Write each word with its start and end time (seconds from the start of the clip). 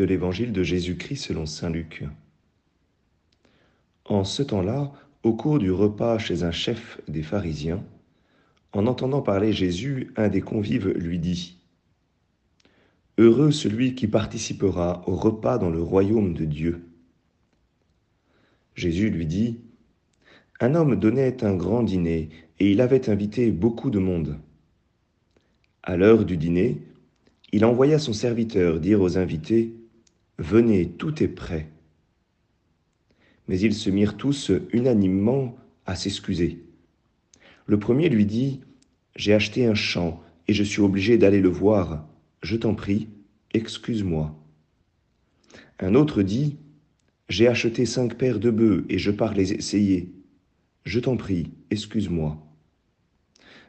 de 0.00 0.04
l'Évangile 0.06 0.52
de 0.52 0.62
Jésus-Christ 0.62 1.26
selon 1.26 1.44
Saint 1.44 1.68
Luc. 1.68 2.04
En 4.06 4.24
ce 4.24 4.42
temps-là, 4.42 4.92
au 5.24 5.34
cours 5.34 5.58
du 5.58 5.70
repas 5.70 6.16
chez 6.16 6.42
un 6.42 6.52
chef 6.52 6.98
des 7.06 7.22
pharisiens, 7.22 7.84
en 8.72 8.86
entendant 8.86 9.20
parler 9.20 9.52
Jésus, 9.52 10.10
un 10.16 10.28
des 10.28 10.40
convives 10.40 10.88
lui 10.88 11.18
dit 11.18 11.58
Heureux 13.18 13.50
celui 13.50 13.94
qui 13.94 14.06
participera 14.06 15.02
au 15.06 15.16
repas 15.16 15.58
dans 15.58 15.68
le 15.68 15.82
royaume 15.82 16.32
de 16.32 16.46
Dieu. 16.46 16.82
Jésus 18.74 19.10
lui 19.10 19.26
dit 19.26 19.58
Un 20.60 20.76
homme 20.76 20.96
donnait 20.96 21.44
un 21.44 21.54
grand 21.54 21.82
dîner 21.82 22.30
et 22.58 22.70
il 22.70 22.80
avait 22.80 23.10
invité 23.10 23.50
beaucoup 23.50 23.90
de 23.90 23.98
monde. 23.98 24.38
À 25.82 25.98
l'heure 25.98 26.24
du 26.24 26.38
dîner, 26.38 26.80
il 27.52 27.66
envoya 27.66 27.98
son 27.98 28.14
serviteur 28.14 28.80
dire 28.80 29.02
aux 29.02 29.18
invités 29.18 29.74
Venez, 30.40 30.88
tout 30.88 31.22
est 31.22 31.28
prêt. 31.28 31.68
Mais 33.46 33.60
ils 33.60 33.74
se 33.74 33.90
mirent 33.90 34.16
tous 34.16 34.50
unanimement 34.72 35.58
à 35.84 35.94
s'excuser. 35.94 36.64
Le 37.66 37.78
premier 37.78 38.08
lui 38.08 38.24
dit 38.24 38.62
J'ai 39.14 39.34
acheté 39.34 39.66
un 39.66 39.74
champ 39.74 40.22
et 40.48 40.54
je 40.54 40.64
suis 40.64 40.80
obligé 40.80 41.18
d'aller 41.18 41.42
le 41.42 41.50
voir. 41.50 42.08
Je 42.42 42.56
t'en 42.56 42.74
prie, 42.74 43.10
excuse-moi. 43.52 44.34
Un 45.78 45.94
autre 45.94 46.22
dit 46.22 46.56
J'ai 47.28 47.46
acheté 47.46 47.84
cinq 47.84 48.16
paires 48.16 48.40
de 48.40 48.50
bœufs 48.50 48.86
et 48.88 48.98
je 48.98 49.10
pars 49.10 49.34
les 49.34 49.52
essayer. 49.52 50.10
Je 50.84 51.00
t'en 51.00 51.18
prie, 51.18 51.50
excuse-moi. 51.70 52.42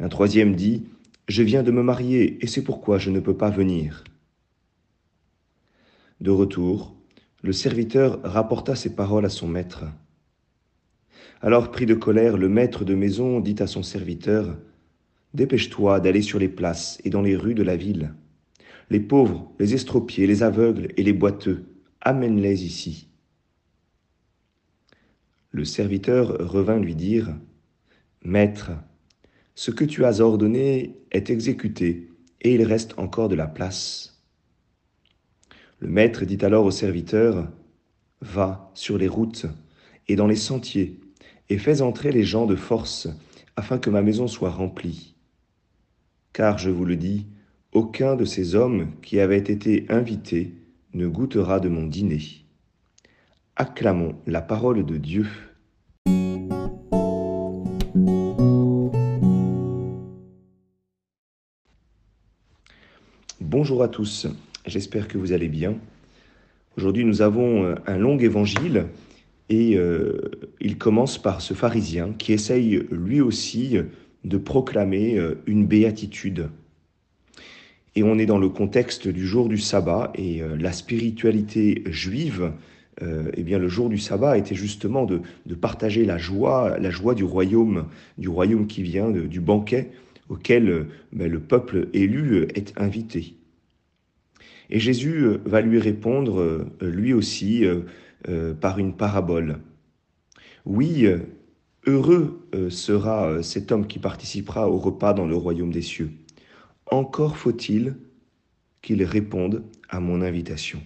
Un 0.00 0.08
troisième 0.08 0.56
dit 0.56 0.88
Je 1.28 1.44
viens 1.44 1.62
de 1.62 1.70
me 1.70 1.84
marier 1.84 2.42
et 2.42 2.48
c'est 2.48 2.64
pourquoi 2.64 2.98
je 2.98 3.10
ne 3.10 3.20
peux 3.20 3.36
pas 3.36 3.50
venir. 3.50 4.02
De 6.20 6.30
retour, 6.30 6.96
le 7.42 7.52
serviteur 7.52 8.20
rapporta 8.22 8.74
ces 8.74 8.94
paroles 8.94 9.26
à 9.26 9.28
son 9.28 9.46
maître. 9.46 9.84
Alors, 11.42 11.70
pris 11.70 11.84
de 11.84 11.94
colère, 11.94 12.38
le 12.38 12.48
maître 12.48 12.84
de 12.84 12.94
maison 12.94 13.40
dit 13.40 13.56
à 13.58 13.66
son 13.66 13.82
serviteur, 13.82 14.56
Dépêche-toi 15.34 16.00
d'aller 16.00 16.22
sur 16.22 16.38
les 16.38 16.48
places 16.48 16.98
et 17.04 17.10
dans 17.10 17.20
les 17.20 17.36
rues 17.36 17.54
de 17.54 17.62
la 17.62 17.76
ville. 17.76 18.14
Les 18.88 19.00
pauvres, 19.00 19.52
les 19.58 19.74
estropiés, 19.74 20.26
les 20.26 20.42
aveugles 20.42 20.88
et 20.96 21.02
les 21.02 21.12
boiteux, 21.12 21.66
amène-les 22.00 22.64
ici. 22.64 23.10
Le 25.50 25.66
serviteur 25.66 26.38
revint 26.50 26.78
lui 26.78 26.94
dire, 26.94 27.36
Maître, 28.24 28.70
ce 29.54 29.70
que 29.70 29.84
tu 29.84 30.06
as 30.06 30.20
ordonné 30.20 30.96
est 31.10 31.28
exécuté, 31.28 32.10
et 32.40 32.54
il 32.54 32.62
reste 32.62 32.98
encore 32.98 33.28
de 33.28 33.34
la 33.34 33.46
place. 33.46 34.15
Le 35.78 35.88
maître 35.88 36.24
dit 36.24 36.38
alors 36.42 36.64
au 36.64 36.70
serviteur, 36.70 37.48
Va 38.22 38.70
sur 38.74 38.96
les 38.96 39.08
routes 39.08 39.46
et 40.08 40.16
dans 40.16 40.26
les 40.26 40.36
sentiers, 40.36 40.98
et 41.50 41.58
fais 41.58 41.82
entrer 41.82 42.12
les 42.12 42.24
gens 42.24 42.46
de 42.46 42.56
force, 42.56 43.08
afin 43.56 43.78
que 43.78 43.90
ma 43.90 44.00
maison 44.00 44.26
soit 44.26 44.50
remplie. 44.50 45.14
Car 46.32 46.56
je 46.56 46.70
vous 46.70 46.86
le 46.86 46.96
dis, 46.96 47.26
aucun 47.72 48.16
de 48.16 48.24
ces 48.24 48.54
hommes 48.54 48.92
qui 49.02 49.20
avaient 49.20 49.36
été 49.38 49.84
invités 49.90 50.54
ne 50.94 51.06
goûtera 51.06 51.60
de 51.60 51.68
mon 51.68 51.86
dîner. 51.86 52.22
Acclamons 53.56 54.14
la 54.26 54.40
parole 54.40 54.84
de 54.86 54.96
Dieu. 54.96 55.26
Bonjour 63.40 63.82
à 63.82 63.88
tous. 63.88 64.26
J'espère 64.66 65.06
que 65.06 65.16
vous 65.16 65.32
allez 65.32 65.46
bien. 65.46 65.76
Aujourd'hui, 66.76 67.04
nous 67.04 67.22
avons 67.22 67.62
euh, 67.62 67.74
un 67.86 67.98
long 67.98 68.18
évangile 68.18 68.86
et 69.48 69.76
euh, 69.76 70.20
il 70.60 70.76
commence 70.76 71.18
par 71.18 71.40
ce 71.40 71.54
pharisien 71.54 72.12
qui 72.18 72.32
essaye 72.32 72.84
lui 72.90 73.20
aussi 73.20 73.78
de 74.24 74.36
proclamer 74.38 75.18
euh, 75.18 75.36
une 75.46 75.66
béatitude. 75.66 76.48
Et 77.94 78.02
on 78.02 78.18
est 78.18 78.26
dans 78.26 78.38
le 78.38 78.48
contexte 78.48 79.06
du 79.06 79.24
jour 79.24 79.48
du 79.48 79.56
sabbat 79.56 80.12
et 80.16 80.42
la 80.58 80.72
spiritualité 80.72 81.82
juive, 81.86 82.52
eh 83.00 83.42
bien 83.42 83.58
le 83.58 83.68
jour 83.68 83.88
du 83.88 83.96
sabbat 83.96 84.36
était 84.36 84.54
justement 84.54 85.06
de, 85.06 85.22
partager 85.54 86.04
la 86.04 86.18
joie, 86.18 86.76
la 86.78 86.90
joie 86.90 87.14
du 87.14 87.24
royaume, 87.24 87.86
du 88.18 88.28
royaume 88.28 88.66
qui 88.66 88.82
vient, 88.82 89.10
du 89.10 89.40
banquet 89.40 89.92
auquel 90.28 90.88
ben, 91.14 91.32
le 91.32 91.40
peuple 91.40 91.88
élu 91.94 92.46
est 92.54 92.74
invité. 92.76 93.36
Et 94.70 94.80
Jésus 94.80 95.24
euh, 95.24 95.38
va 95.44 95.60
lui 95.60 95.78
répondre, 95.78 96.40
euh, 96.40 96.66
lui 96.80 97.12
aussi, 97.12 97.64
euh, 97.64 98.54
par 98.54 98.78
une 98.78 98.96
parabole. 98.96 99.60
Oui, 100.64 101.06
heureux 101.86 102.48
sera 102.70 103.40
cet 103.40 103.70
homme 103.70 103.86
qui 103.86 104.00
participera 104.00 104.68
au 104.68 104.78
repas 104.78 105.12
dans 105.12 105.26
le 105.26 105.36
royaume 105.36 105.70
des 105.70 105.82
cieux. 105.82 106.10
Encore 106.90 107.36
faut-il 107.36 107.94
qu'il 108.82 109.04
réponde 109.04 109.62
à 109.88 110.00
mon 110.00 110.22
invitation. 110.22 110.82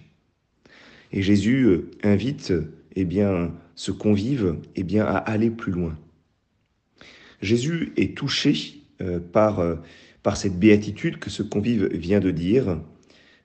Et 1.11 1.23
Jésus 1.23 1.85
invite 2.03 2.53
eh 2.95 3.05
bien, 3.05 3.55
ce 3.73 3.91
convive 3.91 4.57
eh 4.75 4.83
bien, 4.83 5.05
à 5.05 5.17
aller 5.17 5.49
plus 5.49 5.71
loin. 5.71 5.97
Jésus 7.41 7.91
est 7.97 8.15
touché 8.15 8.83
par, 9.31 9.63
par 10.21 10.37
cette 10.37 10.59
béatitude 10.59 11.17
que 11.17 11.31
ce 11.31 11.41
convive 11.41 11.87
vient 11.87 12.19
de 12.19 12.29
dire, 12.29 12.77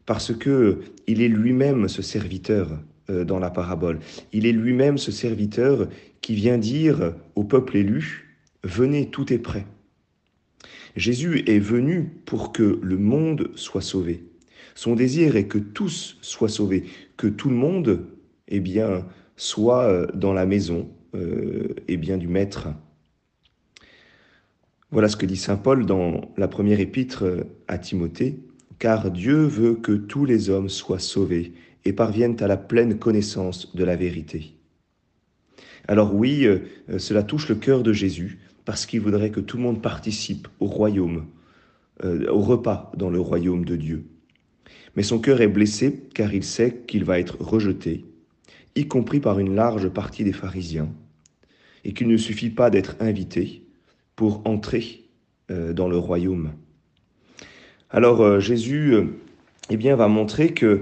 parce 0.07 0.33
que 0.33 0.81
il 1.07 1.21
est 1.21 1.29
lui-même 1.29 1.89
ce 1.89 2.01
serviteur 2.01 2.79
euh, 3.11 3.25
dans 3.25 3.39
la 3.39 3.51
parabole. 3.51 3.99
Il 4.33 4.47
est 4.47 4.53
lui-même 4.53 4.99
ce 4.99 5.13
serviteur 5.13 5.89
qui 6.21 6.35
vient 6.35 6.59
dire 6.59 7.15
au 7.35 7.45
peuple 7.45 7.77
élu, 7.77 8.39
venez, 8.63 9.11
tout 9.11 9.33
est 9.33 9.39
prêt. 9.39 9.67
Jésus 10.97 11.45
est 11.47 11.59
venu 11.59 12.11
pour 12.25 12.53
que 12.53 12.79
le 12.83 12.97
monde 12.97 13.51
soit 13.55 13.83
sauvé. 13.83 14.25
Son 14.75 14.95
désir 14.95 15.37
est 15.37 15.47
que 15.47 15.59
tous 15.59 16.17
soient 16.23 16.49
sauvés, 16.49 16.85
que 17.17 17.27
tout 17.27 17.51
le 17.51 17.57
monde, 17.57 18.07
eh 18.49 18.61
bien, 18.61 19.07
soit 19.37 19.85
euh, 19.85 20.07
dans 20.15 20.33
la 20.33 20.47
maison, 20.47 20.89
euh, 21.15 21.75
eh 21.89 21.97
bien, 21.97 22.17
du 22.17 22.29
Maître. 22.29 22.69
Voilà 24.91 25.09
ce 25.09 25.17
que 25.17 25.27
dit 25.27 25.37
saint 25.37 25.57
Paul 25.57 25.85
dans 25.85 26.33
la 26.37 26.49
première 26.49 26.81
épître 26.81 27.25
à 27.69 27.77
Timothée 27.77 28.39
car 28.79 29.11
Dieu 29.11 29.45
veut 29.45 29.75
que 29.75 29.93
tous 29.93 30.25
les 30.25 30.51
hommes 30.51 30.69
soient 30.69 30.99
sauvés 30.99 31.53
et 31.85 31.93
parviennent 31.93 32.43
à 32.43 32.47
la 32.47 32.57
pleine 32.57 32.99
connaissance 32.99 33.75
de 33.75 33.85
la 33.85 33.97
vérité. 33.97 34.55
Alors 35.89 36.15
oui, 36.15 36.45
euh, 36.47 36.61
cela 36.99 37.23
touche 37.23 37.49
le 37.49 37.55
cœur 37.55 37.83
de 37.83 37.93
Jésus, 37.93 38.39
parce 38.65 38.87
qu'il 38.87 39.01
voudrait 39.01 39.31
que 39.31 39.41
tout 39.41 39.57
le 39.57 39.63
monde 39.63 39.81
participe 39.81 40.49
au 40.59 40.67
royaume, 40.67 41.27
euh, 42.05 42.29
au 42.29 42.41
repas 42.41 42.91
dans 42.97 43.11
le 43.11 43.21
royaume 43.21 43.65
de 43.65 43.77
Dieu. 43.77 44.05
Mais 44.97 45.03
son 45.03 45.21
cœur 45.21 45.41
est 45.41 45.49
blessé 45.49 46.09
car 46.15 46.35
il 46.35 46.43
sait 46.43 46.83
qu'il 46.87 47.05
va 47.05 47.21
être 47.21 47.37
rejeté, 47.41 48.05
y 48.75 48.89
compris 48.89 49.21
par 49.21 49.39
une 49.39 49.55
large 49.55 49.89
partie 49.89 50.25
des 50.25 50.33
pharisiens, 50.33 50.89
et 51.85 51.93
qu'il 51.93 52.09
ne 52.09 52.17
suffit 52.17 52.51
pas 52.51 52.69
d'être 52.69 52.97
invité 52.99 53.63
pour 54.17 54.43
entrer 54.45 55.05
euh, 55.51 55.73
dans 55.73 55.89
le 55.89 55.99
royaume. 55.99 56.53
Alors 57.91 58.21
euh, 58.21 58.41
Jésus 58.41 58.95
euh, 58.95 59.05
eh 59.71 59.77
bien, 59.77 59.95
va 59.97 60.09
montrer 60.09 60.53
que 60.53 60.81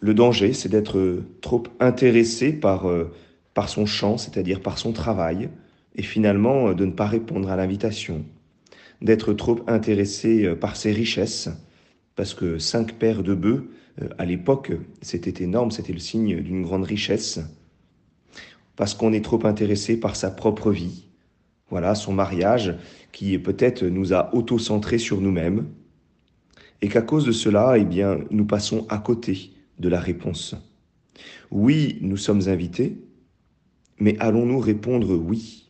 le 0.00 0.14
danger, 0.14 0.52
c'est 0.52 0.68
d'être 0.68 1.22
trop 1.40 1.64
intéressé 1.80 2.52
par, 2.52 2.88
euh, 2.88 3.12
par 3.54 3.68
son 3.68 3.84
champ, 3.84 4.16
c'est-à-dire 4.16 4.60
par 4.60 4.78
son 4.78 4.92
travail, 4.92 5.50
et 5.96 6.02
finalement 6.02 6.72
de 6.72 6.84
ne 6.86 6.92
pas 6.92 7.06
répondre 7.06 7.50
à 7.50 7.56
l'invitation, 7.56 8.24
d'être 9.02 9.32
trop 9.34 9.58
intéressé 9.66 10.54
par 10.54 10.76
ses 10.76 10.92
richesses, 10.92 11.48
parce 12.14 12.34
que 12.34 12.58
cinq 12.58 12.94
paires 12.94 13.22
de 13.22 13.34
bœufs, 13.34 13.68
à 14.18 14.24
l'époque, 14.24 14.72
c'était 15.02 15.42
énorme, 15.42 15.72
c'était 15.72 15.92
le 15.92 15.98
signe 15.98 16.40
d'une 16.40 16.62
grande 16.62 16.84
richesse, 16.84 17.40
parce 18.76 18.94
qu'on 18.94 19.12
est 19.12 19.24
trop 19.24 19.44
intéressé 19.44 19.98
par 19.98 20.14
sa 20.14 20.30
propre 20.30 20.70
vie, 20.70 21.08
voilà, 21.68 21.96
son 21.96 22.12
mariage, 22.12 22.76
qui 23.10 23.36
peut-être 23.38 23.82
nous 23.84 24.14
a 24.14 24.32
auto-centrés 24.32 24.98
sur 24.98 25.20
nous-mêmes, 25.20 25.66
et 26.82 26.88
qu'à 26.88 27.02
cause 27.02 27.24
de 27.24 27.32
cela, 27.32 27.76
eh 27.76 27.84
bien, 27.84 28.18
nous 28.30 28.44
passons 28.44 28.86
à 28.88 28.98
côté 28.98 29.52
de 29.78 29.88
la 29.88 30.00
réponse. 30.00 30.54
Oui, 31.50 31.98
nous 32.02 32.16
sommes 32.16 32.48
invités, 32.48 32.96
mais 33.98 34.16
allons-nous 34.20 34.60
répondre 34.60 35.14
oui? 35.14 35.68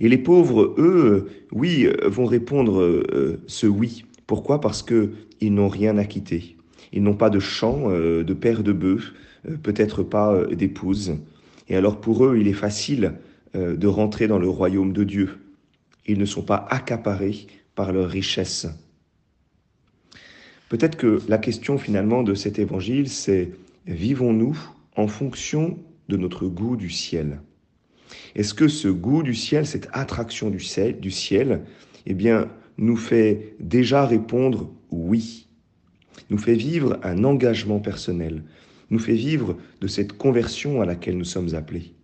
Et 0.00 0.08
les 0.08 0.18
pauvres, 0.18 0.74
eux, 0.76 1.28
oui, 1.52 1.88
vont 2.04 2.26
répondre 2.26 2.80
euh, 2.80 3.40
ce 3.46 3.66
oui. 3.66 4.04
Pourquoi? 4.26 4.60
Parce 4.60 4.82
que 4.82 5.12
ils 5.40 5.54
n'ont 5.54 5.68
rien 5.68 5.98
à 5.98 6.04
quitter. 6.04 6.56
Ils 6.92 7.02
n'ont 7.02 7.14
pas 7.14 7.30
de 7.30 7.38
champ, 7.38 7.84
euh, 7.86 8.24
de 8.24 8.34
père 8.34 8.62
de 8.62 8.72
bœuf, 8.72 9.12
euh, 9.48 9.56
peut-être 9.56 10.02
pas 10.02 10.44
d'épouse. 10.46 11.16
Et 11.68 11.76
alors 11.76 12.00
pour 12.00 12.26
eux, 12.26 12.36
il 12.38 12.48
est 12.48 12.52
facile 12.52 13.14
de 13.54 13.86
rentrer 13.86 14.26
dans 14.26 14.40
le 14.40 14.48
royaume 14.48 14.92
de 14.92 15.04
Dieu. 15.04 15.38
Ils 16.06 16.18
ne 16.18 16.24
sont 16.24 16.42
pas 16.42 16.66
accaparés 16.70 17.46
par 17.76 17.92
leur 17.92 18.10
richesse. 18.10 18.66
Peut-être 20.68 20.96
que 20.96 21.20
la 21.28 21.38
question 21.38 21.78
finalement 21.78 22.22
de 22.22 22.34
cet 22.34 22.58
évangile, 22.58 23.08
c'est 23.08 23.52
vivons-nous 23.86 24.58
en 24.96 25.06
fonction 25.06 25.78
de 26.08 26.16
notre 26.16 26.46
goût 26.46 26.76
du 26.76 26.90
ciel? 26.90 27.40
Est-ce 28.34 28.54
que 28.54 28.68
ce 28.68 28.88
goût 28.88 29.22
du 29.22 29.34
ciel, 29.34 29.66
cette 29.66 29.88
attraction 29.92 30.50
du 30.50 30.60
ciel, 30.60 31.64
eh 32.06 32.14
bien, 32.14 32.48
nous 32.78 32.96
fait 32.96 33.54
déjà 33.60 34.06
répondre 34.06 34.72
oui? 34.90 35.48
Nous 36.30 36.38
fait 36.38 36.54
vivre 36.54 36.98
un 37.02 37.24
engagement 37.24 37.80
personnel, 37.80 38.42
nous 38.90 38.98
fait 38.98 39.14
vivre 39.14 39.56
de 39.80 39.86
cette 39.86 40.14
conversion 40.14 40.80
à 40.80 40.86
laquelle 40.86 41.16
nous 41.16 41.24
sommes 41.24 41.54
appelés? 41.54 41.94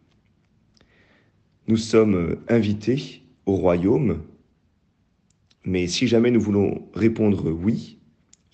Nous 1.69 1.77
sommes 1.77 2.37
invités 2.49 3.23
au 3.47 3.55
royaume, 3.55 4.23
mais 5.65 5.87
si 5.87 6.07
jamais 6.07 6.31
nous 6.31 6.41
voulons 6.41 6.89
répondre 6.95 7.51
oui, 7.51 8.00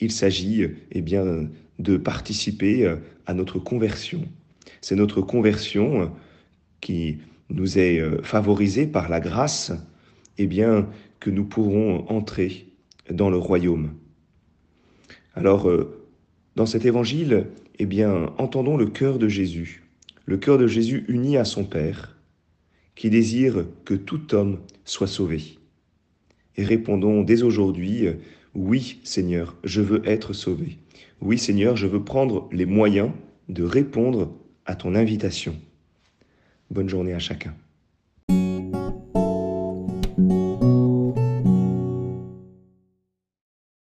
il 0.01 0.13
s'agit 0.13 0.67
eh 0.93 1.03
bien 1.03 1.49
de 1.79 1.97
participer 1.97 2.95
à 3.27 3.35
notre 3.35 3.59
conversion. 3.59 4.27
C'est 4.81 4.97
notre 4.97 5.21
conversion 5.21 6.13
qui 6.81 7.19
nous 7.49 7.79
est 7.79 8.03
favorisée 8.23 8.87
par 8.87 9.09
la 9.09 9.21
grâce, 9.21 9.73
eh 10.39 10.47
bien 10.47 10.89
que 11.21 11.31
nous 11.31 11.45
pourrons 11.45 12.07
entrer 12.09 12.67
dans 13.11 13.31
le 13.31 13.39
royaume. 13.39 13.95
Alors, 15.35 15.69
euh, 15.69 16.07
dans 16.57 16.67
cet 16.67 16.85
évangile, 16.87 17.49
eh 17.79 17.87
bien, 17.87 18.33
entendons 18.39 18.77
le 18.77 18.87
cœur 18.87 19.19
de 19.19 19.29
Jésus, 19.29 19.85
le 20.25 20.39
cœur 20.39 20.59
de 20.59 20.67
Jésus 20.67 21.05
uni 21.09 21.37
à 21.37 21.45
son 21.45 21.65
Père, 21.65 22.17
qui 22.95 23.11
désire 23.11 23.67
que 23.85 23.95
tout 23.95 24.35
homme 24.35 24.61
soit 24.85 25.07
sauvé. 25.07 25.59
Et 26.57 26.65
répondons 26.65 27.23
dès 27.23 27.43
aujourd'hui, 27.43 28.09
oui 28.57 29.01
Seigneur, 29.05 29.55
je 29.65 29.83
veux 29.83 30.03
être 30.09 30.33
sauvé. 30.33 30.79
Oui 31.21 31.39
Seigneur, 31.39 31.77
je 31.77 31.87
veux 31.87 32.03
prendre 32.03 32.49
les 32.51 32.65
moyens 32.65 33.11
de 33.49 33.63
répondre 33.63 34.33
à 34.65 34.75
ton 34.75 34.95
invitation. 34.95 35.55
Bonne 36.71 36.89
journée 36.89 37.13
à 37.13 37.19
chacun. 37.19 37.55